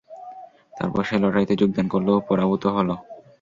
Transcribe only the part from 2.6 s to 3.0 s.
হল।